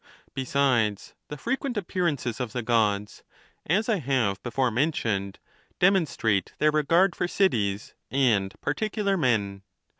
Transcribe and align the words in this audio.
Besides, 0.33 1.13
the 1.27 1.37
frequent 1.37 1.77
appearances 1.77 2.39
of 2.39 2.53
the 2.53 2.63
Gods, 2.63 3.21
as 3.67 3.87
I 3.87 3.97
have 3.99 4.41
before 4.41 4.71
mentioned, 4.71 5.37
de 5.77 5.89
monstrate 5.91 6.57
their 6.57 6.71
regard 6.71 7.15
for 7.15 7.27
cities 7.27 7.93
and 8.09 8.51
particular 8.61 9.15
men. 9.15 9.61